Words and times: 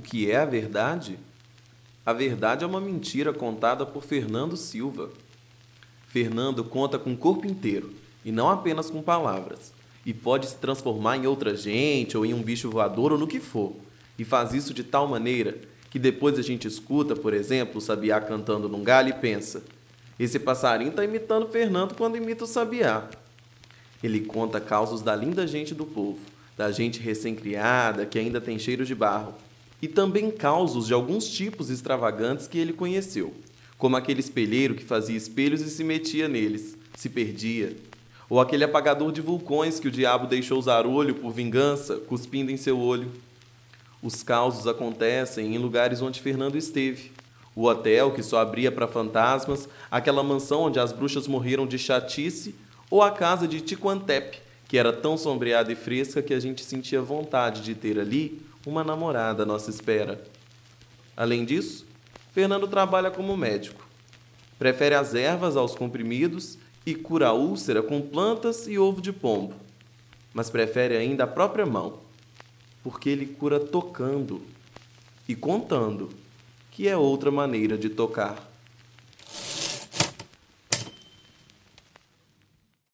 que 0.00 0.30
é 0.30 0.36
a 0.36 0.44
verdade? 0.44 1.18
A 2.04 2.12
verdade 2.12 2.64
é 2.64 2.66
uma 2.66 2.80
mentira 2.80 3.32
contada 3.32 3.86
por 3.86 4.02
Fernando 4.02 4.56
Silva. 4.56 5.10
Fernando 6.08 6.62
conta 6.62 6.98
com 6.98 7.12
o 7.12 7.16
corpo 7.16 7.46
inteiro 7.46 7.92
e 8.24 8.30
não 8.30 8.48
apenas 8.48 8.90
com 8.90 9.02
palavras, 9.02 9.72
e 10.06 10.14
pode 10.14 10.48
se 10.48 10.56
transformar 10.56 11.16
em 11.16 11.26
outra 11.26 11.56
gente 11.56 12.16
ou 12.16 12.24
em 12.24 12.32
um 12.32 12.42
bicho 12.42 12.70
voador 12.70 13.12
ou 13.12 13.18
no 13.18 13.26
que 13.26 13.40
for, 13.40 13.74
e 14.18 14.24
faz 14.24 14.52
isso 14.52 14.72
de 14.72 14.84
tal 14.84 15.06
maneira 15.06 15.58
que 15.90 15.98
depois 15.98 16.38
a 16.38 16.42
gente 16.42 16.66
escuta, 16.66 17.14
por 17.14 17.32
exemplo, 17.32 17.78
o 17.78 17.80
sabiá 17.80 18.20
cantando 18.20 18.68
num 18.68 18.82
galho 18.82 19.10
e 19.10 19.12
pensa: 19.12 19.62
esse 20.18 20.38
passarinho 20.38 20.90
está 20.90 21.04
imitando 21.04 21.48
Fernando 21.48 21.94
quando 21.94 22.16
imita 22.16 22.44
o 22.44 22.48
sabiá. 22.48 23.08
Ele 24.02 24.20
conta 24.20 24.60
causos 24.60 25.02
da 25.02 25.14
linda 25.14 25.46
gente 25.46 25.74
do 25.74 25.86
povo, 25.86 26.18
da 26.56 26.72
gente 26.72 27.00
recém-criada 27.00 28.04
que 28.04 28.18
ainda 28.18 28.40
tem 28.40 28.58
cheiro 28.58 28.84
de 28.84 28.94
barro, 28.94 29.34
e 29.84 29.88
também 29.88 30.30
causos 30.30 30.86
de 30.86 30.94
alguns 30.94 31.28
tipos 31.28 31.68
extravagantes 31.68 32.46
que 32.46 32.56
ele 32.56 32.72
conheceu, 32.72 33.34
como 33.76 33.96
aquele 33.96 34.20
espelheiro 34.20 34.74
que 34.74 34.82
fazia 34.82 35.14
espelhos 35.14 35.60
e 35.60 35.68
se 35.68 35.84
metia 35.84 36.26
neles, 36.26 36.74
se 36.94 37.10
perdia, 37.10 37.76
ou 38.30 38.40
aquele 38.40 38.64
apagador 38.64 39.12
de 39.12 39.20
vulcões 39.20 39.78
que 39.78 39.86
o 39.86 39.90
diabo 39.90 40.26
deixou 40.26 40.58
usar 40.58 40.86
olho 40.86 41.16
por 41.16 41.32
vingança, 41.32 41.96
cuspindo 41.96 42.50
em 42.50 42.56
seu 42.56 42.78
olho. 42.78 43.12
Os 44.02 44.22
causos 44.22 44.66
acontecem 44.66 45.54
em 45.54 45.58
lugares 45.58 46.00
onde 46.00 46.18
Fernando 46.18 46.56
esteve. 46.56 47.12
O 47.54 47.66
hotel 47.66 48.10
que 48.10 48.22
só 48.22 48.38
abria 48.38 48.72
para 48.72 48.88
fantasmas, 48.88 49.68
aquela 49.90 50.22
mansão 50.22 50.62
onde 50.62 50.80
as 50.80 50.92
bruxas 50.92 51.28
morreram 51.28 51.66
de 51.66 51.78
chatice, 51.78 52.54
ou 52.90 53.02
a 53.02 53.10
casa 53.10 53.46
de 53.46 53.60
Tiquantep, 53.60 54.38
que 54.66 54.78
era 54.78 54.94
tão 54.94 55.18
sombreada 55.18 55.70
e 55.70 55.76
fresca 55.76 56.22
que 56.22 56.32
a 56.32 56.40
gente 56.40 56.64
sentia 56.64 57.02
vontade 57.02 57.60
de 57.60 57.74
ter 57.74 58.00
ali 58.00 58.40
uma 58.66 58.82
namorada 58.82 59.42
à 59.42 59.46
nossa 59.46 59.70
espera. 59.70 60.22
Além 61.16 61.44
disso, 61.44 61.86
Fernando 62.32 62.66
trabalha 62.66 63.10
como 63.10 63.36
médico. 63.36 63.86
Prefere 64.58 64.94
as 64.94 65.14
ervas 65.14 65.56
aos 65.56 65.74
comprimidos 65.74 66.58
e 66.86 66.94
cura 66.94 67.28
a 67.28 67.32
úlcera 67.32 67.82
com 67.82 68.00
plantas 68.00 68.66
e 68.66 68.78
ovo 68.78 69.00
de 69.00 69.12
pombo. 69.12 69.54
Mas 70.32 70.50
prefere 70.50 70.96
ainda 70.96 71.24
a 71.24 71.28
própria 71.28 71.64
mão, 71.64 72.00
porque 72.82 73.08
ele 73.08 73.26
cura 73.26 73.60
tocando 73.60 74.42
e 75.28 75.34
contando, 75.34 76.10
que 76.70 76.88
é 76.88 76.96
outra 76.96 77.30
maneira 77.30 77.78
de 77.78 77.88
tocar. 77.88 78.53